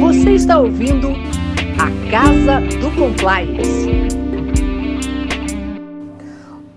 [0.00, 1.08] Você está ouvindo
[1.80, 3.86] a Casa do Compliance.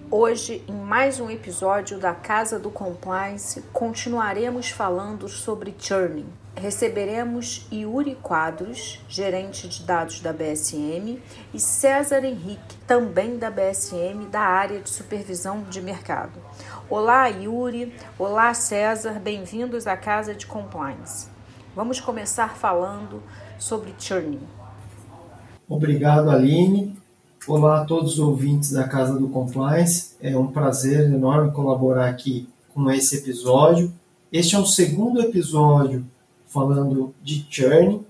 [0.10, 6.28] Hoje, em mais um episódio da Casa do Compliance, continuaremos falando sobre churning.
[6.56, 11.22] Receberemos Yuri Quadros, gerente de dados da BSM,
[11.54, 16.40] e César Henrique, também da BSM, da área de supervisão de mercado.
[16.90, 17.94] Olá, Yuri.
[18.18, 19.20] Olá, César.
[19.20, 21.39] Bem-vindos à Casa de Compliance.
[21.76, 23.22] Vamos começar falando
[23.60, 24.40] sobre churning.
[25.68, 26.98] Obrigado, Aline.
[27.48, 30.16] Olá a todos os ouvintes da Casa do Compliance.
[30.20, 33.94] É um prazer enorme colaborar aqui com esse episódio.
[34.34, 36.06] Este é o segundo episódio
[36.48, 38.04] falando de churning.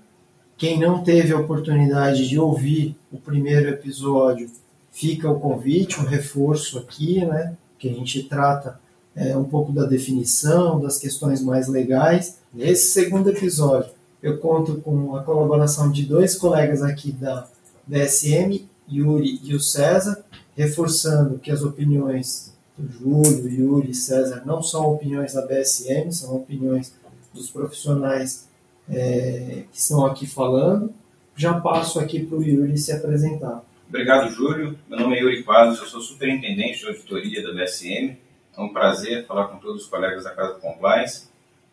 [0.56, 4.50] Quem não teve a oportunidade de ouvir o primeiro episódio,
[4.90, 7.56] fica o convite, um reforço aqui, né?
[7.78, 8.80] Que a gente trata
[9.14, 12.38] é, um pouco da definição, das questões mais legais.
[12.52, 13.90] Nesse segundo episódio,
[14.22, 17.46] eu conto com a colaboração de dois colegas aqui da
[17.86, 20.24] BSM, Yuri e o César,
[20.56, 26.36] reforçando que as opiniões do Júlio, Yuri e César não são opiniões da BSM, são
[26.36, 26.92] opiniões
[27.32, 28.48] dos profissionais
[28.88, 30.92] é, que estão aqui falando.
[31.36, 33.64] Já passo aqui para o Yuri se apresentar.
[33.88, 34.78] Obrigado, Júlio.
[34.88, 38.16] Meu nome é Yuri Quadros, eu sou superintendente de auditoria da BSM.
[38.60, 41.28] É um prazer falar com todos os colegas da Casa do Compliance.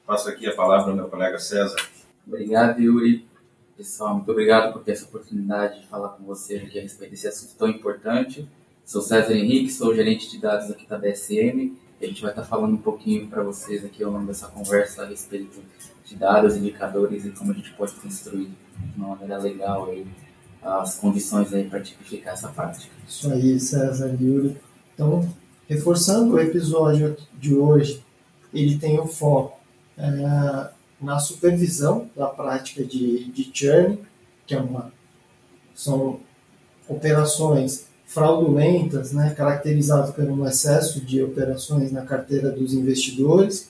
[0.06, 1.76] Passo aqui a palavra ao meu colega César.
[2.26, 3.28] Obrigado, Yuri.
[3.76, 7.28] Pessoal, muito obrigado por ter essa oportunidade de falar com vocês aqui a respeito desse
[7.28, 8.48] assunto tão importante.
[8.86, 12.46] Sou César Henrique, sou gerente de dados aqui da BSM e a gente vai estar
[12.46, 15.62] falando um pouquinho para vocês aqui ao longo dessa conversa a respeito
[16.06, 20.08] de dados, indicadores e como a gente pode construir de uma maneira legal aí
[20.62, 22.96] as condições aí para tipificar essa prática.
[23.06, 24.56] Isso aí, César Yuri.
[24.94, 25.28] Então,
[25.68, 28.04] reforçando o episódio de hoje,
[28.54, 29.60] ele tem o foco
[29.98, 30.70] é,
[31.02, 34.00] na supervisão da prática de, de churn,
[34.46, 34.92] que é uma,
[35.76, 36.20] são
[36.88, 43.70] operações fraudulentas, né, caracterizadas por um excesso de operações na carteira dos investidores,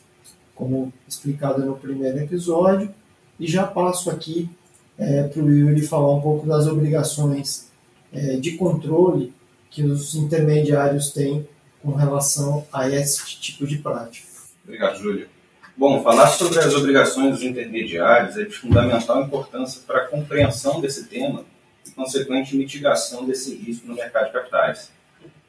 [0.54, 2.94] como explicado no primeiro episódio,
[3.40, 4.50] e já passo aqui
[4.98, 7.68] é, para o Yuri falar um pouco das obrigações
[8.12, 9.34] é, de controle
[9.70, 11.48] que os intermediários têm
[11.82, 14.28] com relação a esse tipo de prática.
[14.64, 15.30] Obrigado, Júlio.
[15.76, 21.06] Bom, falar sobre as obrigações dos intermediários é de fundamental importância para a compreensão desse
[21.06, 21.46] tema
[21.86, 24.92] e consequente mitigação desse risco no mercado de capitais.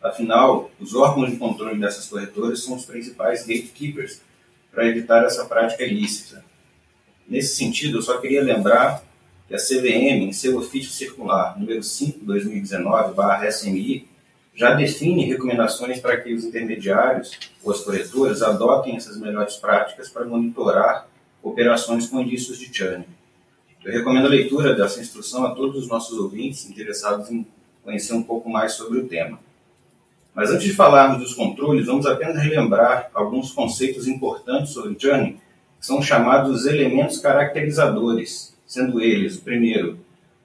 [0.03, 4.21] Afinal, os órgãos de controle dessas corretoras são os principais gatekeepers
[4.71, 6.45] para evitar essa prática ilícita.
[7.27, 9.03] Nesse sentido, eu só queria lembrar
[9.49, 14.07] que a CVM, em seu ofício circular número 5 2019/SMI,
[14.59, 20.25] já define recomendações para que os intermediários ou as corretoras adotem essas melhores práticas para
[20.25, 21.07] monitorar
[21.41, 23.05] operações com indícios de churn.
[23.85, 27.47] Eu recomendo a leitura dessa instrução a todos os nossos ouvintes interessados em
[27.85, 29.39] conhecer um pouco mais sobre o tema.
[30.35, 35.39] Mas antes de falarmos dos controles, vamos apenas relembrar alguns conceitos importantes sobre churn,
[35.79, 40.01] que são chamados elementos caracterizadores, sendo eles, primeiro,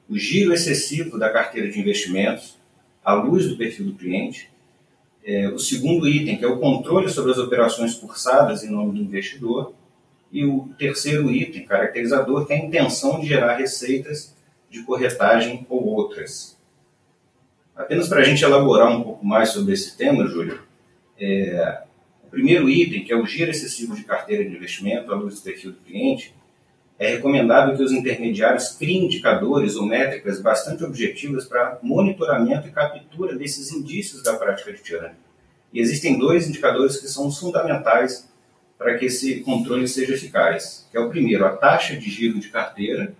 [0.08, 2.62] o giro excessivo da carteira de investimentos,
[3.04, 4.50] à luz do perfil do cliente.
[5.26, 9.04] É, o segundo item, que é o controle sobre as operações cursadas em nome do
[9.04, 9.74] investidor.
[10.32, 14.36] E o terceiro item, caracterizador, que é a intenção de gerar receitas
[14.70, 16.58] de corretagem ou outras.
[17.76, 20.60] Apenas para a gente elaborar um pouco mais sobre esse tema, Júlio,
[21.20, 21.84] é,
[22.24, 25.42] o primeiro item, que é o giro excessivo de carteira de investimento à luz do
[25.42, 26.34] perfil do cliente,
[27.00, 33.36] é recomendável que os intermediários criem indicadores ou métricas bastante objetivas para monitoramento e captura
[33.36, 35.12] desses indícios da prática de churn.
[35.74, 38.30] E existem dois indicadores que são fundamentais
[38.78, 42.50] para que esse controle seja eficaz, que é o primeiro, a taxa de giro de
[42.50, 43.14] carteira,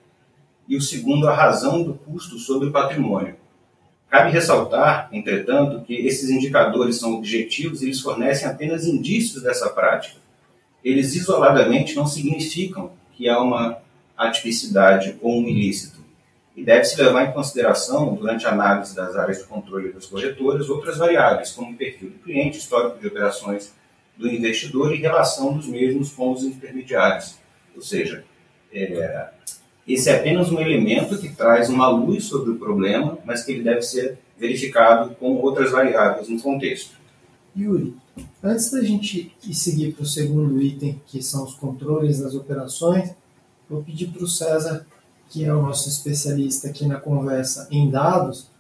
[0.68, 3.36] e o segundo, a razão do custo sobre o patrimônio.
[4.10, 10.20] Cabe ressaltar, entretanto, que esses indicadores são objetivos e eles fornecem apenas indícios dessa prática.
[10.84, 13.78] Eles isoladamente não significam que há uma
[14.18, 16.04] atipicidade ou um ilícito.
[16.56, 20.98] E deve-se levar em consideração, durante a análise das áreas de controle dos corretores, outras
[20.98, 23.74] variáveis, como o perfil do cliente, histórico de operações
[24.16, 27.36] do investidor e relação dos mesmos com os intermediários.
[27.76, 28.24] Ou seja,
[28.72, 29.30] é,
[29.88, 33.64] esse é apenas um elemento que traz uma luz sobre o problema, mas que ele
[33.64, 37.03] deve ser verificado com outras variáveis no contexto.
[37.56, 37.96] Yuri,
[38.44, 43.12] Antes da gente ir seguir para o segundo item, que são os controles das operações,
[43.70, 44.86] vou pedir para o César,
[45.30, 48.52] que é o nosso especialista aqui na conversa em dados,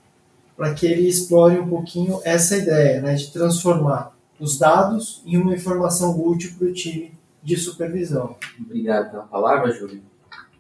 [0.55, 5.53] para que ele explore um pouquinho essa ideia né, de transformar os dados em uma
[5.53, 7.13] informação útil para o time
[7.43, 8.35] de supervisão.
[8.59, 10.01] Obrigado pela palavra, Júlio.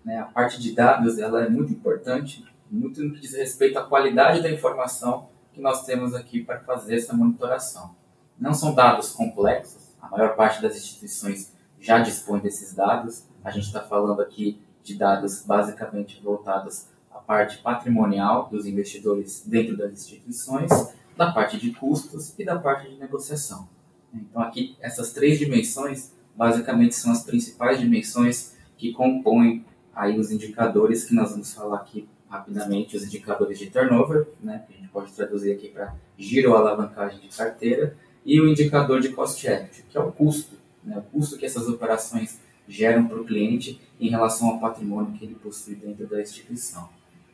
[0.05, 3.83] né, a parte de dados ela é muito importante, muito no que diz respeito à
[3.83, 8.02] qualidade da informação que nós temos aqui para fazer essa monitoração.
[8.39, 13.23] Não são dados complexos, a maior parte das instituições já dispõe desses dados.
[13.43, 19.77] A gente está falando aqui de dados basicamente voltados à parte patrimonial dos investidores dentro
[19.77, 20.69] das instituições,
[21.15, 23.67] da parte de custos e da parte de negociação.
[24.13, 29.65] Então, aqui, essas três dimensões basicamente são as principais dimensões que compõem
[29.95, 34.73] aí os indicadores que nós vamos falar aqui rapidamente, os indicadores de turnover, né, que
[34.73, 39.09] a gente pode traduzir aqui para giro ou alavancagem de carteira, e o indicador de
[39.09, 43.25] cost equity, que é o custo, né, o custo que essas operações geram para o
[43.25, 46.89] cliente em relação ao patrimônio que ele possui dentro da instituição.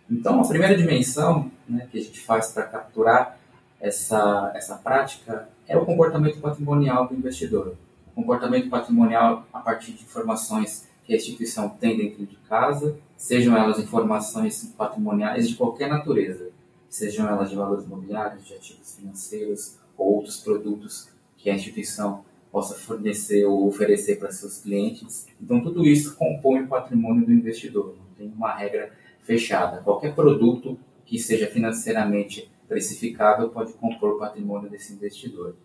[0.10, 3.38] Então, a primeira dimensão né, que a gente faz para capturar
[3.80, 7.76] essa, essa prática é o comportamento patrimonial do investidor.
[8.08, 13.56] O comportamento patrimonial a partir de informações que a instituição tem dentro de casa, sejam
[13.56, 16.50] elas informações patrimoniais de qualquer natureza,
[16.90, 22.74] sejam elas de valores imobiliários, de ativos financeiros ou outros produtos que a instituição possa
[22.76, 25.28] fornecer ou oferecer para seus clientes.
[25.40, 28.92] Então, tudo isso compõe o patrimônio do investidor, não tem uma regra
[29.22, 29.82] fechada.
[29.82, 35.56] Qualquer produto que seja financeiramente precificável pode compor o patrimônio desse investidor.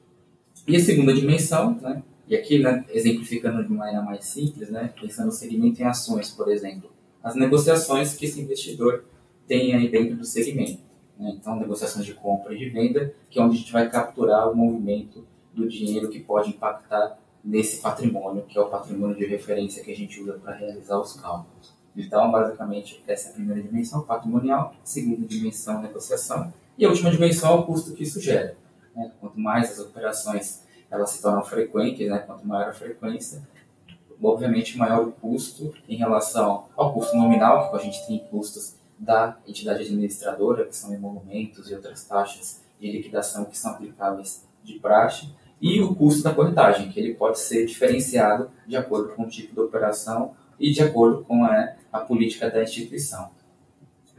[0.67, 5.27] E a segunda dimensão, né, e aqui né, exemplificando de maneira mais simples, né, pensando
[5.27, 6.91] no segmento em ações, por exemplo,
[7.23, 9.05] as negociações que esse investidor
[9.47, 10.83] tem aí dentro do segmento.
[11.19, 14.51] Né, então, negociações de compra e de venda, que é onde a gente vai capturar
[14.51, 19.85] o movimento do dinheiro que pode impactar nesse patrimônio, que é o patrimônio de referência
[19.85, 21.73] que a gente usa para realizar os cálculos.
[21.97, 27.53] Então, basicamente, essa é a primeira dimensão, patrimonial, segunda dimensão, negociação, e a última dimensão
[27.53, 28.57] é o custo que isso gera.
[28.97, 29.13] Né?
[29.21, 32.19] Quanto mais as operações elas se tornam frequentes, né?
[32.19, 33.43] quanto maior a frequência,
[34.23, 39.39] obviamente maior o custo em relação ao custo nominal, que a gente tem custos da
[39.47, 45.29] entidade administradora, que são emolumentos e outras taxas de liquidação que são aplicáveis de praxe,
[45.61, 49.55] e o custo da corretagem, que ele pode ser diferenciado de acordo com o tipo
[49.55, 53.31] de operação e de acordo com a, a política da instituição.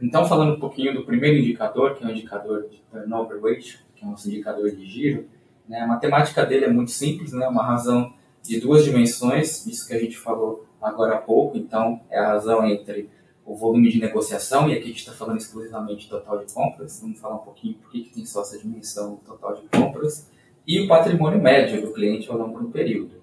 [0.00, 4.04] Então, falando um pouquinho do primeiro indicador, que é o indicador de turnover rate, que
[4.04, 5.28] é o nosso indicador de giro,
[5.68, 8.12] né, a matemática dele é muito simples, né, uma razão
[8.42, 12.64] de duas dimensões, isso que a gente falou agora há pouco, então é a razão
[12.66, 13.08] entre
[13.46, 17.00] o volume de negociação, e aqui a gente está falando exclusivamente de total de compras,
[17.00, 20.28] vamos falar um pouquinho por que tem só essa dimensão total de compras,
[20.66, 23.22] e o patrimônio médio do cliente ao longo do período.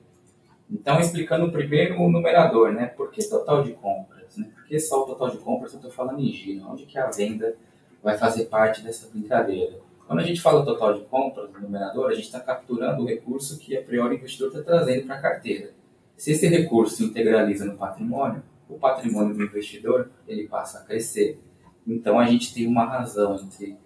[0.72, 2.86] Então, explicando primeiro o numerador, né?
[2.86, 4.38] Por que total de compras?
[4.38, 4.50] Né?
[4.56, 6.66] Por que só o total de compras eu estou falando em giro?
[6.70, 7.56] Onde que a venda
[8.02, 9.78] vai fazer parte dessa brincadeira?
[10.08, 13.60] Quando a gente fala total de compras, no numerador, a gente está capturando o recurso
[13.60, 15.72] que a priori o investidor está trazendo para a carteira.
[16.16, 18.42] Se esse recurso integraliza no patrimônio,
[18.74, 21.40] o patrimônio do investidor ele passa a crescer.
[21.86, 23.78] Então a gente tem uma razão entre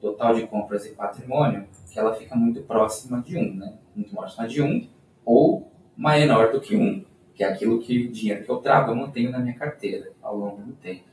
[0.00, 3.74] total de compras e patrimônio que ela fica muito próxima de 1, né?
[3.94, 4.88] Muito próxima de 1
[5.24, 7.04] ou menor do que 1,
[7.34, 10.36] que é aquilo que o dinheiro que eu trago eu mantenho na minha carteira ao
[10.36, 11.04] longo do tempo.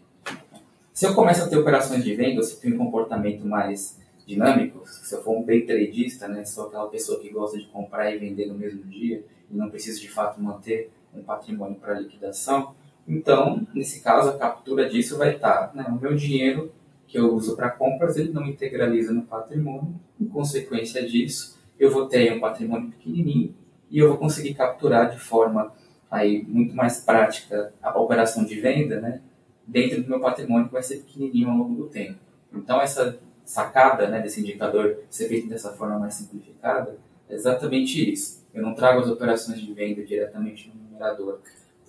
[0.94, 4.84] Se eu começo a ter operações de venda, se eu tenho um comportamento mais dinâmico,
[4.86, 8.20] se eu for um day tradista, né, sou aquela pessoa que gosta de comprar e
[8.20, 12.76] vender no mesmo dia e não preciso de fato manter um patrimônio para liquidação,
[13.08, 16.72] então, nesse caso, a captura disso vai estar, né, o meu dinheiro
[17.08, 19.94] que eu uso para compras, ele não integraliza no patrimônio.
[20.20, 23.54] Em consequência disso, eu vou ter um patrimônio pequenininho
[23.92, 25.74] e eu vou conseguir capturar de forma
[26.10, 29.22] aí muito mais prática a operação de venda, né,
[29.68, 32.20] dentro do meu patrimônio que vai ser pequenininho ao longo do tempo.
[32.54, 36.98] Então essa sacada, né, desse indicador ser feito dessa forma mais simplificada
[37.30, 38.44] é exatamente isso.
[38.54, 41.40] Eu não trago as operações de venda diretamente no numerador,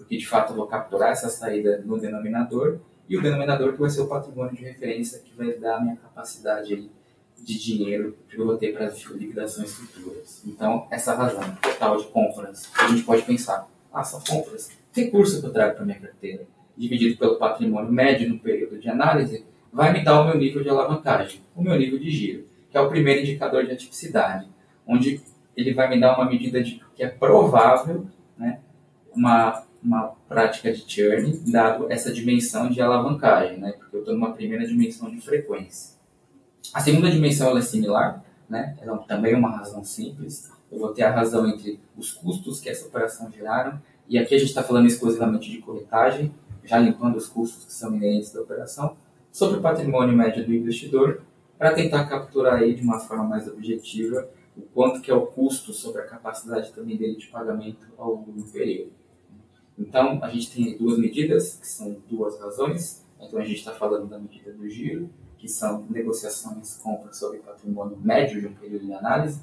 [0.05, 3.89] porque de fato eu vou capturar essa saída no denominador e o denominador que vai
[3.89, 6.91] ser o patrimônio de referência que vai dar a minha capacidade
[7.43, 10.43] de dinheiro que eu vou ter para as liquidações futuras.
[10.47, 15.47] Então, essa razão total de compras, a gente pode pensar, ah, são compras, recurso que
[15.47, 16.47] eu trago para minha carteira,
[16.77, 20.69] dividido pelo patrimônio médio no período de análise, vai me dar o meu nível de
[20.69, 24.49] alavancagem, o meu nível de giro, que é o primeiro indicador de atipicidade,
[24.87, 25.21] onde
[25.57, 28.07] ele vai me dar uma medida de que é provável,
[28.37, 28.61] né,
[29.15, 33.73] uma uma prática de churn, dado essa dimensão de alavancagem, né?
[33.73, 35.95] porque eu estou numa primeira dimensão de frequência.
[36.73, 38.77] A segunda dimensão ela é similar, né?
[38.81, 40.51] ela também é uma razão simples.
[40.73, 44.39] Eu vou ter a razão entre os custos que essa operação geraram, e aqui a
[44.39, 48.97] gente está falando exclusivamente de corretagem, já limpando os custos que são inerentes da operação,
[49.31, 51.23] sobre o patrimônio médio do investidor,
[51.59, 55.73] para tentar capturar aí de uma forma mais objetiva o quanto que é o custo
[55.73, 58.93] sobre a capacidade também dele de pagamento ao longo do período.
[59.79, 63.05] Então, a gente tem duas medidas, que são duas razões.
[63.21, 67.99] Então, a gente está falando da medida do giro, que são negociações compras sobre patrimônio
[68.01, 69.41] médio de um período de análise,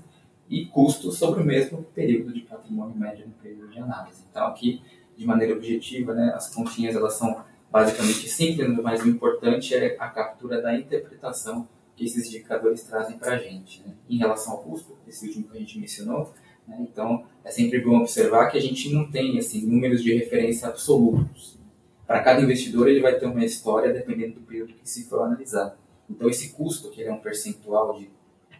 [0.50, 4.24] e custos sobre o mesmo período de patrimônio médio no período de análise.
[4.30, 4.82] Então, aqui,
[5.16, 10.10] de maneira objetiva, né, as continhas elas são basicamente simples, mas o importante é a
[10.10, 13.82] captura da interpretação que esses indicadores trazem para a gente.
[13.86, 13.94] Né?
[14.10, 16.34] Em relação ao custo, esse último que a gente mencionou,
[16.72, 16.88] né?
[16.90, 21.60] então é sempre bom observar que a gente não tem assim, números de referência absolutos.
[22.08, 25.78] Para cada investidor, ele vai ter uma história dependendo do período que se for analisar.
[26.10, 28.10] Então, esse custo, que é um percentual de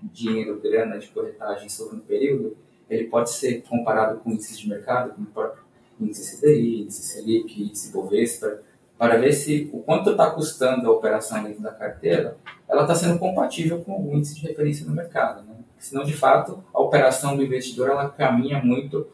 [0.02, 2.56] dinheiro, grana de corretagem sobre um período,
[2.90, 5.64] ele pode ser comparado com índices de mercado, como o próprio
[6.00, 8.62] índice CDI, índice Selic, índice Bovespa,
[8.98, 12.38] para ver se o quanto está custando a operação dentro da carteira,
[12.70, 15.44] ela está sendo compatível com o índice de referência no mercado.
[15.44, 15.51] Né?
[15.82, 19.08] Senão, de fato, a operação do investidor ela caminha muito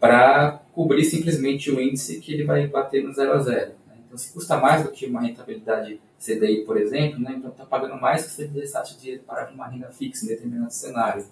[0.00, 3.72] para cobrir simplesmente o índice que ele vai bater no zero a zero.
[3.86, 3.94] Né?
[4.04, 7.36] Então, se custa mais do que uma rentabilidade CDI, por exemplo, né?
[7.38, 10.72] então está pagando mais que se ele deixasse dinheiro para uma renda fixa em determinado
[10.72, 11.24] cenário.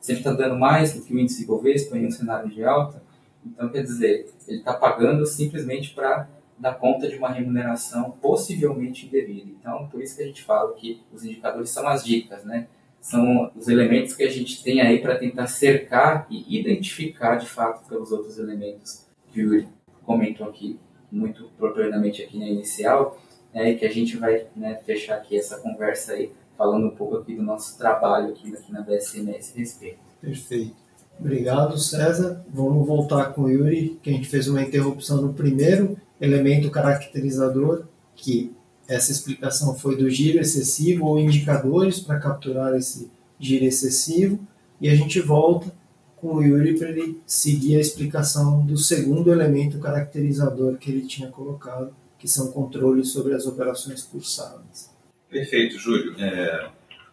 [0.00, 3.00] Se ele está dando mais do que o índice Bovespa em um cenário de alta,
[3.46, 9.50] então quer dizer, ele está pagando simplesmente para dar conta de uma remuneração possivelmente indevida.
[9.60, 12.66] Então, por isso que a gente fala que os indicadores são as dicas, né?
[13.04, 17.86] São os elementos que a gente tem aí para tentar cercar e identificar de fato
[17.86, 19.68] pelos outros elementos que o Yuri
[20.04, 20.80] comentou aqui,
[21.12, 23.20] muito propriamente aqui na inicial,
[23.52, 27.18] né, e que a gente vai né, fechar aqui essa conversa aí, falando um pouco
[27.18, 29.98] aqui do nosso trabalho aqui, aqui na BSM a esse respeito.
[30.18, 30.74] Perfeito.
[31.20, 32.42] Obrigado, César.
[32.48, 37.84] Vamos voltar com o Yuri, que a gente fez uma interrupção no primeiro elemento caracterizador,
[38.16, 38.56] que
[38.88, 44.38] essa explicação foi do giro excessivo ou indicadores para capturar esse giro excessivo,
[44.80, 45.72] e a gente volta
[46.16, 51.28] com o Yuri para ele seguir a explicação do segundo elemento caracterizador que ele tinha
[51.28, 54.90] colocado, que são controles sobre as operações cursadas.
[55.28, 56.14] Perfeito, Júlio.
[56.18, 56.70] É,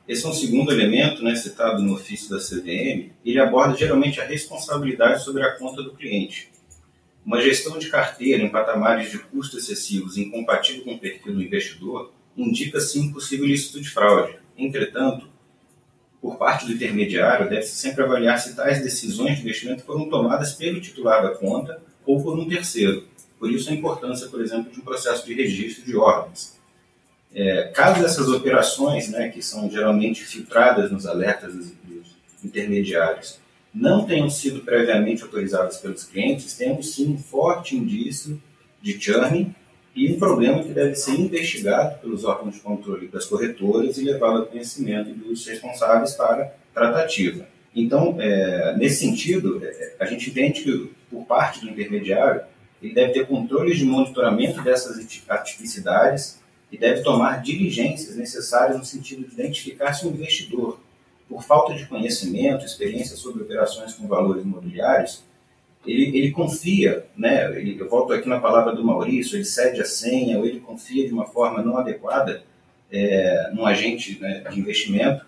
[0.07, 3.11] esse é um segundo elemento né, citado no ofício da CVM.
[3.25, 6.50] Ele aborda geralmente a responsabilidade sobre a conta do cliente.
[7.25, 12.11] Uma gestão de carteira em patamares de custos excessivos incompatível com o perfil do investidor
[12.35, 14.37] indica sim possível ilícito de fraude.
[14.57, 15.29] Entretanto,
[16.21, 20.79] por parte do intermediário, deve-se sempre avaliar se tais decisões de investimento foram tomadas pelo
[20.79, 23.07] titular da conta ou por um terceiro,
[23.39, 26.59] por isso a importância, por exemplo, de um processo de registro de ordens.
[27.33, 33.39] É, caso essas operações, né, que são geralmente filtradas nos alertas dos, dos intermediários,
[33.73, 38.41] não tenham sido previamente autorizadas pelos clientes, temos sim um forte indício
[38.81, 39.55] de churning
[39.95, 44.39] e um problema que deve ser investigado pelos órgãos de controle das corretoras e levado
[44.39, 47.47] ao conhecimento dos responsáveis para tratativa.
[47.75, 52.41] Então, é, nesse sentido, é, a gente entende que, por parte do intermediário,
[52.81, 54.97] ele deve ter controles de monitoramento dessas
[55.29, 56.39] atipicidades
[56.71, 60.79] e deve tomar diligências necessárias no sentido de identificar se o investidor,
[61.31, 65.23] por falta de conhecimento, experiência sobre operações com valores imobiliários,
[65.87, 69.85] ele, ele confia, né, ele, eu volto aqui na palavra do Maurício, ele cede a
[69.85, 72.43] senha ou ele confia de uma forma não adequada
[72.91, 75.25] é, num agente né, de investimento.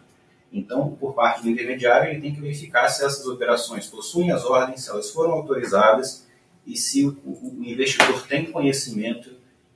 [0.52, 4.84] Então, por parte do intermediário, ele tem que verificar se essas operações possuem as ordens,
[4.84, 6.28] se elas foram autorizadas
[6.68, 9.32] e se o, o investidor tem conhecimento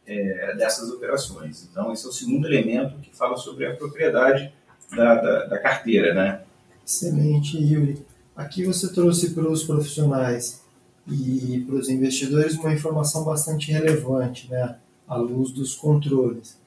[0.06, 1.68] é, dessas operações.
[1.72, 4.54] Então, esse é o segundo elemento que fala sobre a propriedade
[4.96, 6.14] da, da, da carteira.
[6.14, 6.42] Né?
[6.86, 8.06] Excelente, Yuri.
[8.36, 10.62] Aqui você trouxe para os profissionais
[11.10, 14.76] e para os investidores uma informação bastante relevante, né,
[15.08, 16.58] à luz dos controles,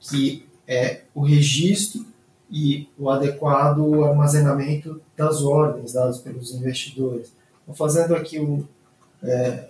[0.00, 2.04] que é o registro
[2.50, 7.32] e o adequado armazenamento das ordens dadas pelos investidores.
[7.60, 8.64] Estou fazendo aqui um,
[9.22, 9.68] é,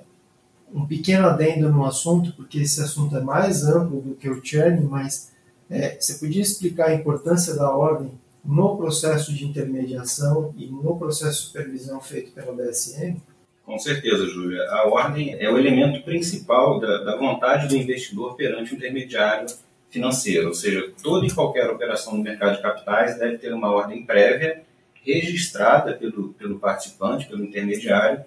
[0.75, 4.82] um pequeno adendo no assunto, porque esse assunto é mais amplo do que o churn,
[4.84, 5.30] mas
[5.71, 8.12] é, você podia explicar a importância da ordem
[8.44, 13.16] no processo de intermediação e no processo de supervisão feito pela BSM?
[13.64, 14.62] Com certeza, Júlia.
[14.71, 19.47] A ordem é o elemento principal da, da vontade do investidor perante o intermediário
[19.88, 24.04] financeiro, ou seja, toda e qualquer operação no mercado de capitais deve ter uma ordem
[24.04, 24.62] prévia
[25.04, 28.25] registrada pelo, pelo participante, pelo intermediário,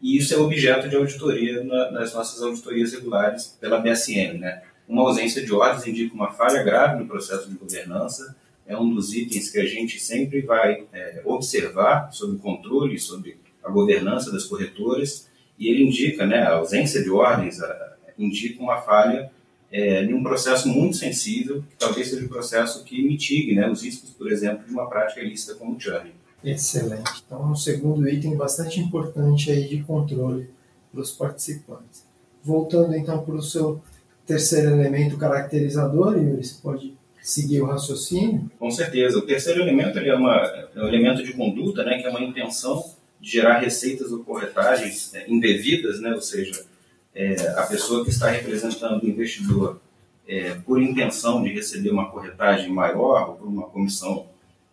[0.00, 4.38] e isso é objeto de auditoria na, nas nossas auditorias regulares pela BSM.
[4.38, 4.62] Né?
[4.88, 8.34] Uma ausência de ordens indica uma falha grave no processo de governança,
[8.66, 13.38] é um dos itens que a gente sempre vai é, observar sobre o controle, sobre
[13.62, 15.28] a governança das corretoras,
[15.58, 19.30] e ele indica, né, a ausência de ordens a, indica uma falha
[19.70, 23.82] é, em um processo muito sensível, que talvez seja um processo que mitigue né, os
[23.82, 26.12] riscos, por exemplo, de uma prática ilícita como o churning.
[26.42, 27.22] Excelente.
[27.26, 30.48] Então, um segundo item bastante importante aí de controle
[30.90, 32.06] para os participantes.
[32.42, 33.82] voltando então para o seu
[34.28, 38.50] terceiro elemento caracterizador, Yuri, você pode seguir o raciocínio?
[38.58, 39.18] Com certeza.
[39.18, 42.20] O terceiro elemento ele é, uma, é um elemento de conduta, né, que é uma
[42.22, 42.84] intenção
[43.18, 46.62] de gerar receitas ou corretagens é, indevidas, né, ou seja,
[47.14, 49.80] é, a pessoa que está representando o investidor
[50.28, 54.26] é, por intenção de receber uma corretagem maior ou por uma comissão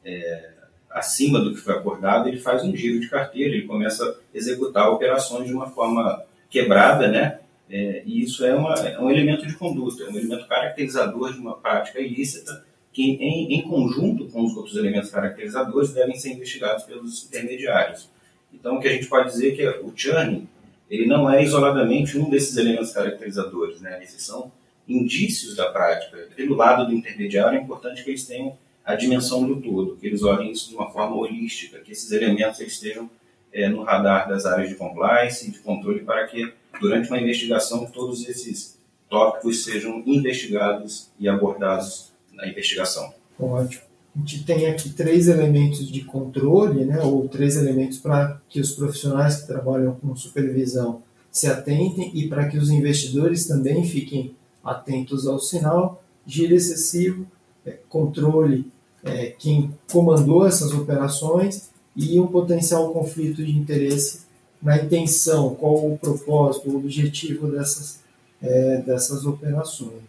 [0.03, 0.49] é,
[0.91, 4.89] acima do que foi acordado, ele faz um giro de carteira, ele começa a executar
[4.89, 7.39] operações de uma forma quebrada, né?
[7.69, 11.39] É, e isso é, uma, é, um elemento de conduta, é um elemento caracterizador de
[11.39, 16.83] uma prática ilícita que, em, em conjunto com os outros elementos caracterizadores, devem ser investigados
[16.83, 18.09] pelos intermediários.
[18.53, 20.47] Então, o que a gente pode dizer é que o churning
[20.89, 24.03] ele não é isoladamente um desses elementos caracterizadores, né?
[24.03, 24.51] Esses são
[24.87, 26.29] indícios da prática.
[26.35, 30.21] Pelo lado do intermediário, é importante que eles tenham a dimensão do todo, que eles
[30.21, 33.09] olhem isso de uma forma holística, que esses elementos estejam
[33.51, 37.85] é, no radar das áreas de compliance e de controle para que, durante uma investigação,
[37.85, 38.77] todos esses
[39.09, 43.13] tópicos sejam investigados e abordados na investigação.
[43.39, 43.83] Ótimo.
[44.15, 48.71] A gente tem aqui três elementos de controle, né, ou três elementos para que os
[48.71, 55.27] profissionais que trabalham com supervisão se atentem e para que os investidores também fiquem atentos
[55.27, 57.27] ao sinal, giro excessivo,
[57.65, 58.71] é, controle
[59.03, 64.24] é, quem comandou essas operações e um potencial conflito de interesse
[64.61, 67.99] na intenção, qual o propósito, o objetivo dessas,
[68.41, 70.03] é, dessas operações.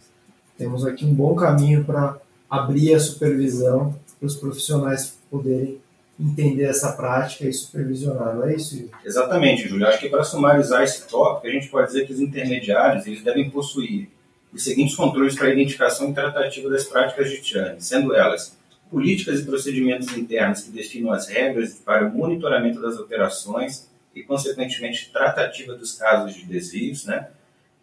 [0.56, 5.78] Temos aqui um bom caminho para abrir a supervisão para os profissionais poderem
[6.18, 8.88] entender essa prática e supervisionar, não é isso?
[9.04, 9.86] Exatamente, Júlio.
[9.86, 13.50] Acho que para sumarizar esse tópico, a gente pode dizer que os intermediários eles devem
[13.50, 14.08] possuir
[14.52, 18.56] os seguintes controles para a identificação e tratativa das práticas de churn, sendo elas
[18.90, 23.86] políticas e procedimentos internos que definam as regras para o monitoramento das operações
[24.16, 27.28] e, consequentemente, tratativa dos casos de desvios, né?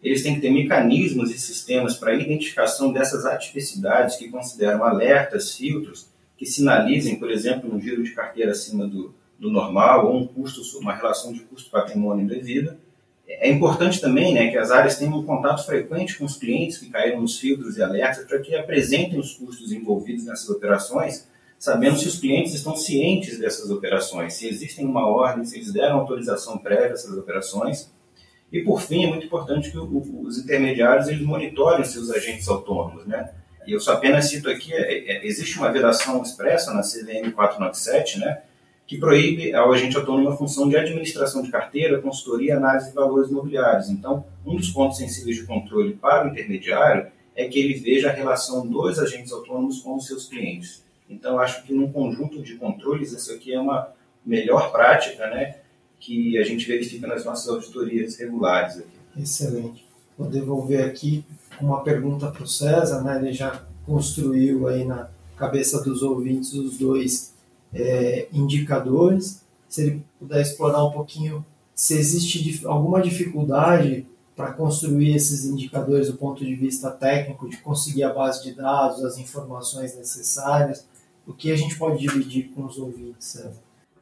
[0.02, 6.08] Eles têm que ter mecanismos e sistemas para identificação dessas atipicidades que consideram alertas, filtros,
[6.36, 10.60] que sinalizem, por exemplo, um giro de carteira acima do, do normal ou um custo,
[10.78, 12.78] uma relação de custo-patrimônio indevida,
[13.26, 16.90] é importante também né, que as áreas tenham um contato frequente com os clientes que
[16.90, 21.26] caíram nos filtros e alertas para que apresentem os custos envolvidos nessas operações,
[21.64, 26.00] sabendo se os clientes estão cientes dessas operações, se existem uma ordem, se eles deram
[26.00, 27.90] autorização prévia a essas operações.
[28.52, 33.06] E, por fim, é muito importante que os intermediários eles monitorem seus agentes autônomos.
[33.06, 33.32] Né?
[33.66, 38.18] E eu só apenas cito aqui, é, é, existe uma vedação expressa na CVM 497,
[38.18, 38.42] né,
[38.86, 43.30] que proíbe ao agente autônomo a função de administração de carteira, consultoria análise de valores
[43.30, 43.88] imobiliários.
[43.88, 48.12] Então, um dos pontos sensíveis de controle para o intermediário é que ele veja a
[48.12, 50.83] relação dos agentes autônomos com os seus clientes.
[51.08, 53.92] Então, acho que num conjunto de controles, isso aqui é uma
[54.24, 55.56] melhor prática, né,
[56.00, 58.78] que a gente verifica nas nossas auditorias regulares.
[58.78, 59.22] Aqui.
[59.22, 59.84] Excelente.
[60.16, 61.24] Vou devolver aqui
[61.60, 66.78] uma pergunta para o César, né, ele já construiu aí na cabeça dos ouvintes os
[66.78, 67.34] dois
[67.72, 75.44] é, indicadores, se ele puder explorar um pouquinho se existe alguma dificuldade para construir esses
[75.44, 80.86] indicadores do ponto de vista técnico, de conseguir a base de dados, as informações necessárias,
[81.26, 83.36] o que a gente pode dividir com os ouvintes?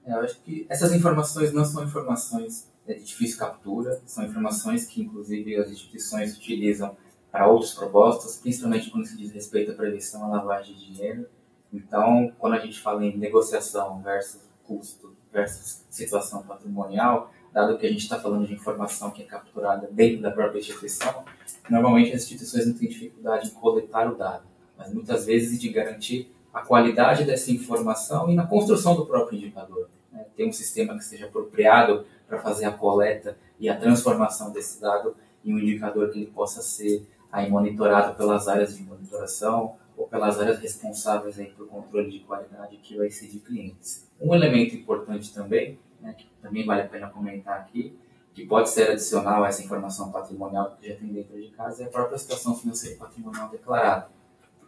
[0.05, 5.01] É, eu acho que essas informações não são informações de difícil captura, são informações que,
[5.01, 6.97] inclusive, as instituições utilizam
[7.31, 11.27] para outros propósitos, principalmente quando se diz respeito à prevenção à lavagem de dinheiro.
[11.73, 17.89] Então, quando a gente fala em negociação versus custo versus situação patrimonial, dado que a
[17.89, 21.25] gente está falando de informação que é capturada dentro da própria instituição,
[21.71, 24.45] normalmente as instituições não têm dificuldade em coletar o dado,
[24.77, 29.89] mas muitas vezes de garantir a qualidade dessa informação e na construção do próprio indicador.
[30.13, 30.25] Né?
[30.37, 35.17] Ter um sistema que seja apropriado para fazer a coleta e a transformação desse dado
[35.45, 40.39] em um indicador que ele possa ser aí monitorado pelas áreas de monitoração, ou pelas
[40.41, 44.09] áreas responsáveis aí por controle de qualidade que vai ser de clientes.
[44.21, 47.97] Um elemento importante também, né, que também vale a pena comentar aqui,
[48.35, 51.87] que pode ser adicional a essa informação patrimonial que já tem dentro de casa, é
[51.87, 54.09] a própria situação financeira patrimonial declarada.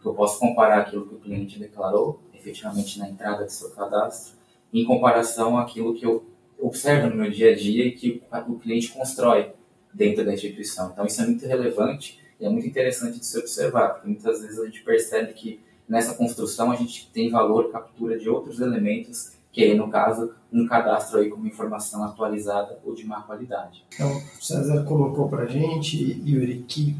[0.09, 4.35] Eu posso comparar aquilo que o cliente declarou, efetivamente na entrada do seu cadastro,
[4.73, 6.25] em comparação àquilo que eu
[6.59, 9.51] observo no meu dia a dia e que o cliente constrói
[9.93, 10.91] dentro da instituição.
[10.91, 14.59] Então, isso é muito relevante e é muito interessante de se observar, porque muitas vezes
[14.59, 19.63] a gente percebe que nessa construção a gente tem valor captura de outros elementos, que
[19.63, 23.85] aí, no caso, um cadastro aí com uma informação atualizada ou de má qualidade.
[23.93, 26.97] Então, o César colocou para a gente, Yuri, que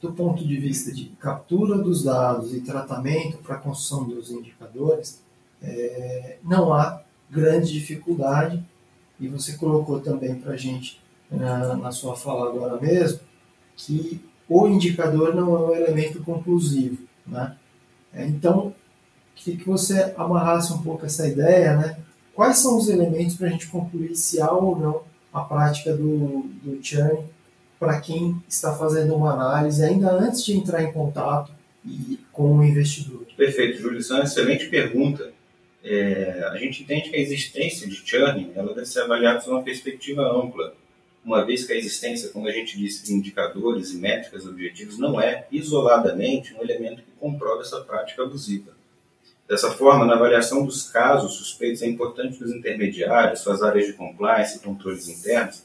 [0.00, 5.22] do ponto de vista de captura dos dados e tratamento para a construção dos indicadores,
[5.62, 8.62] é, não há grande dificuldade,
[9.18, 13.20] e você colocou também para a gente na, na sua fala agora mesmo,
[13.76, 17.02] que o indicador não é um elemento conclusivo.
[17.26, 17.56] Né?
[18.12, 18.74] É, então,
[19.34, 21.98] queria que você amarrasse um pouco essa ideia, né?
[22.34, 26.44] Quais são os elementos para a gente concluir se há ou não a prática do,
[26.62, 27.24] do churn
[27.78, 31.52] para quem está fazendo uma análise ainda antes de entrar em contato
[31.84, 33.26] e, com o investidor?
[33.36, 33.98] Perfeito, Júlio.
[33.98, 35.32] Isso é uma excelente pergunta.
[35.84, 39.62] É, a gente entende que a existência de churn ela deve ser avaliada sob uma
[39.62, 40.74] perspectiva ampla,
[41.24, 45.20] uma vez que a existência, como a gente disse, de indicadores e métricas objetivos não
[45.20, 48.76] é, isoladamente, um elemento que comprova essa prática abusiva.
[49.48, 53.92] Dessa forma, na avaliação dos casos suspeitos, é importante que os intermediários, suas áreas de
[53.92, 55.64] compliance e controles internos,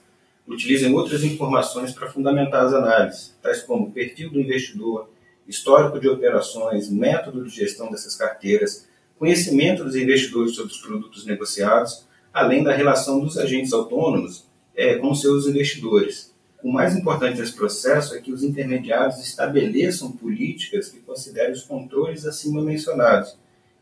[0.51, 5.09] utilizem outras informações para fundamentar as análises, tais como perfil do investidor,
[5.47, 8.87] histórico de operações, método de gestão dessas carteiras,
[9.17, 15.13] conhecimento dos investidores sobre os produtos negociados, além da relação dos agentes autônomos é, com
[15.13, 16.33] seus investidores.
[16.63, 22.25] O mais importante nesse processo é que os intermediários estabeleçam políticas que considerem os controles
[22.25, 23.35] acima mencionados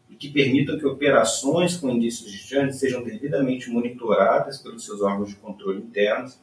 [0.09, 5.29] e que permitam que operações com indícios de churn sejam devidamente monitoradas pelos seus órgãos
[5.29, 6.39] de controle internos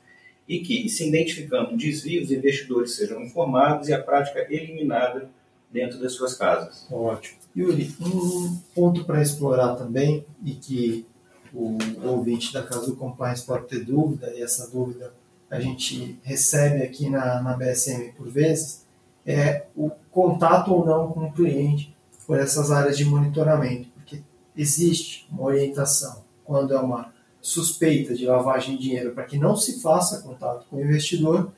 [0.48, 5.28] e que, se identificando desvios, investidores sejam informados e a prática eliminada
[5.70, 6.86] dentro das suas casas.
[6.90, 7.38] Ótimo.
[7.56, 11.06] Yuri, um ponto para explorar também e que
[11.52, 15.12] o ouvinte da Casa do Compliance pode ter dúvida, e essa dúvida
[15.50, 18.84] a gente recebe aqui na, na BSM por vezes,
[19.24, 21.94] é o contato ou não com o cliente
[22.26, 24.20] por essas áreas de monitoramento, porque
[24.56, 27.12] existe uma orientação quando é uma
[27.46, 31.52] suspeita de lavagem de dinheiro para que não se faça contato com o investidor,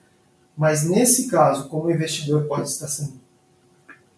[0.55, 3.18] mas nesse caso, como o investidor pode estar sendo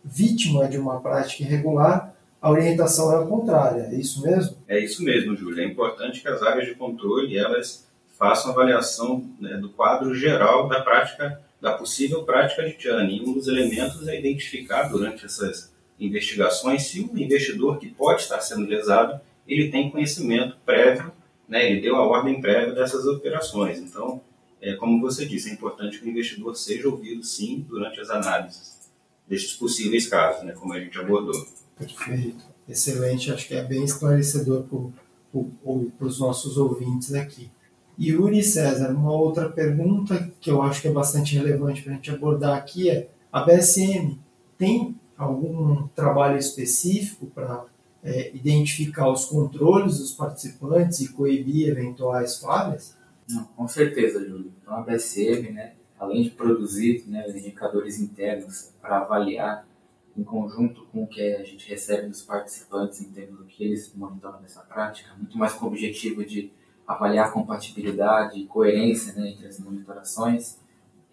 [0.05, 4.57] vítima de uma prática irregular, a orientação é a contrária, é isso mesmo?
[4.67, 5.63] É isso mesmo, Júlio.
[5.63, 7.87] É importante que as áreas de controle elas
[8.19, 13.17] façam avaliação né, do quadro geral da prática, da possível prática de churn.
[13.17, 18.41] E um dos elementos é identificar durante essas investigações se o investidor que pode estar
[18.41, 21.13] sendo lesado ele tem conhecimento prévio
[21.51, 23.81] né, ele deu a ordem prévia dessas operações.
[23.81, 24.21] Então,
[24.63, 28.79] é, como você disse, é importante que o investidor seja ouvido, sim, durante as análises
[29.27, 31.47] desses possíveis casos, né, como a gente abordou.
[31.77, 32.45] Perfeito.
[32.69, 33.33] Excelente.
[33.33, 37.51] Acho que é bem esclarecedor para os nossos ouvintes aqui.
[37.99, 42.11] Yuri César, uma outra pergunta que eu acho que é bastante relevante para a gente
[42.11, 44.19] abordar aqui é: a BSM
[44.57, 47.65] tem algum trabalho específico para
[48.03, 52.97] é, identificar os controles dos participantes e coibir eventuais falhas?
[53.29, 54.53] Não, com certeza, Júlio.
[54.61, 59.67] Então, a BSM, né, além de produzir né, indicadores internos para avaliar
[60.17, 63.93] em conjunto com o que a gente recebe dos participantes em termos do que eles
[63.95, 66.53] monitoram nessa prática, muito mais com o objetivo de
[66.87, 70.59] avaliar a compatibilidade e coerência né, entre as monitorações.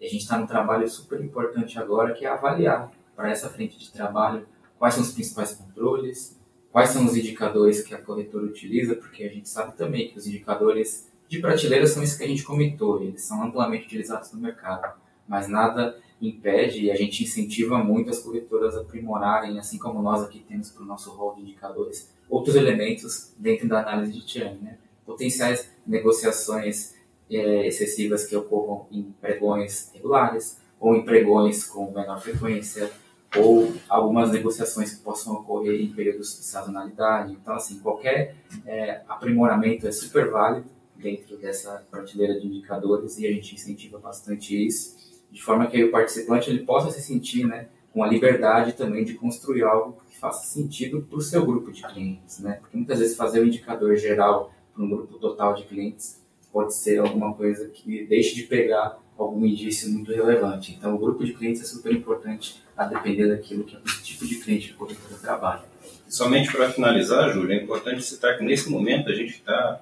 [0.00, 3.78] E a gente está num trabalho super importante agora, que é avaliar para essa frente
[3.78, 4.46] de trabalho
[4.78, 6.37] quais são os principais controles,
[6.78, 10.28] quais são os indicadores que a corretora utiliza, porque a gente sabe também que os
[10.28, 14.96] indicadores de prateleira são esses que a gente comentou, eles são amplamente utilizados no mercado,
[15.26, 20.22] mas nada impede e a gente incentiva muito as corretoras a aprimorarem, assim como nós
[20.22, 24.60] aqui temos para o nosso rol de indicadores, outros elementos dentro da análise de churn,
[24.62, 24.78] né?
[25.04, 26.94] potenciais negociações
[27.28, 32.88] é, excessivas que ocorram em pregões regulares ou em pregões com menor frequência,
[33.36, 37.32] ou algumas negociações que possam ocorrer em períodos de sazonalidade.
[37.32, 38.36] Então, assim, qualquer
[38.66, 44.66] é, aprimoramento é super válido dentro dessa prateleira de indicadores e a gente incentiva bastante
[44.66, 44.96] isso,
[45.30, 49.14] de forma que o participante ele possa se sentir né, com a liberdade também de
[49.14, 52.40] construir algo que faça sentido para o seu grupo de clientes.
[52.40, 52.54] Né?
[52.60, 56.20] Porque muitas vezes fazer o um indicador geral para um grupo total de clientes
[56.52, 60.74] pode ser alguma coisa que deixe de pegar algum indício muito relevante.
[60.76, 64.26] Então, o grupo de clientes é super importante a depender daquilo que é o tipo
[64.26, 65.62] de cliente que corretora trabalha.
[66.08, 69.80] Somente para finalizar, Júlio, é importante citar que nesse momento a gente está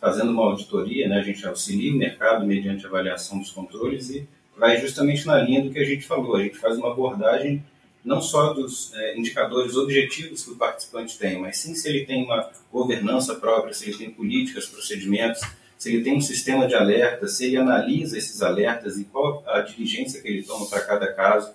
[0.00, 1.18] fazendo uma auditoria, né?
[1.18, 5.70] a gente auxilia o mercado mediante avaliação dos controles e vai justamente na linha do
[5.70, 6.36] que a gente falou.
[6.36, 7.62] A gente faz uma abordagem
[8.04, 12.24] não só dos é, indicadores objetivos que o participante tem, mas sim se ele tem
[12.24, 15.40] uma governança própria, se ele tem políticas, procedimentos,
[15.78, 19.60] se ele tem um sistema de alerta, se ele analisa esses alertas e qual a
[19.60, 21.52] diligência que ele toma para cada caso.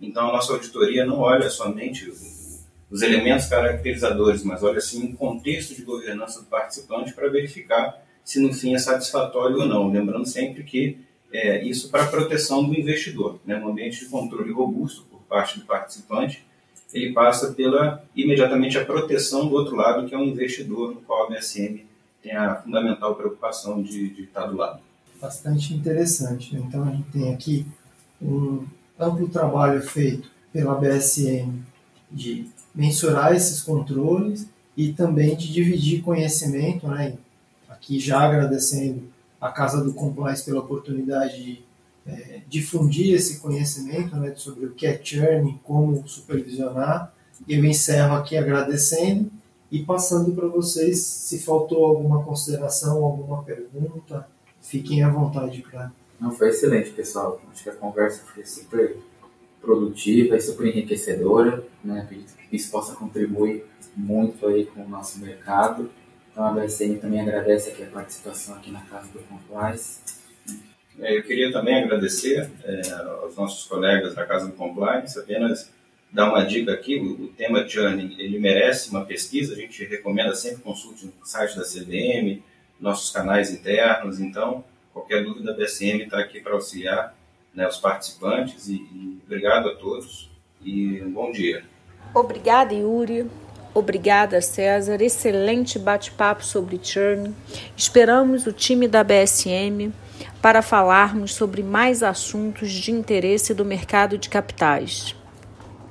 [0.00, 2.10] Então, a nossa auditoria não olha somente
[2.90, 8.40] os elementos caracterizadores, mas olha sim o contexto de governança do participante para verificar se
[8.40, 9.90] no fim é satisfatório ou não.
[9.90, 10.98] Lembrando sempre que
[11.32, 13.38] é, isso para a proteção do investidor.
[13.46, 13.56] Né?
[13.56, 16.44] Um ambiente de controle robusto por parte do participante,
[16.92, 21.26] ele passa pela imediatamente a proteção do outro lado, que é o investidor, no qual
[21.26, 21.89] a BSM
[22.22, 24.80] tem a fundamental preocupação de, de estar do lado.
[25.20, 26.56] Bastante interessante.
[26.56, 27.66] Então a gente tem aqui
[28.20, 28.64] um
[28.98, 31.62] amplo trabalho feito pela BSM
[32.10, 37.16] de mensurar esses controles e também de dividir conhecimento, né?
[37.68, 39.02] Aqui já agradecendo
[39.40, 41.64] a Casa do Compliance pela oportunidade de
[42.06, 47.12] é, difundir esse conhecimento né, sobre o que é churn, como supervisionar.
[47.48, 49.30] Eu encerro aqui agradecendo
[49.70, 54.26] e passando para vocês se faltou alguma consideração, alguma pergunta,
[54.60, 55.92] fiquem à vontade para.
[56.20, 57.40] Não, foi excelente, pessoal.
[57.50, 58.96] Acho que a conversa foi super
[59.60, 61.64] produtiva e super enriquecedora.
[61.84, 62.00] Né?
[62.00, 63.64] Acredito que isso possa contribuir
[63.96, 65.90] muito aí com o nosso mercado.
[66.30, 70.00] Então a BSN também agradece aqui a participação aqui na Casa do Compliance.
[70.98, 75.70] É, eu queria também agradecer é, aos nossos colegas da Casa do Compliance, apenas
[76.12, 80.62] dar uma dica aqui, o, tema churning, ele merece uma pesquisa, a gente recomenda sempre
[80.62, 82.42] consulte no site da CVM,
[82.80, 87.14] nossos canais internos, então qualquer dúvida da BSM está aqui para auxiliar
[87.54, 90.30] né, os participantes e, e obrigado a todos
[90.62, 91.64] e um bom dia.
[92.14, 93.30] Obrigada, Yuri.
[93.72, 95.00] Obrigada, César.
[95.00, 97.32] Excelente bate-papo sobre churn.
[97.76, 99.92] Esperamos o time da BSM
[100.42, 105.14] para falarmos sobre mais assuntos de interesse do mercado de capitais.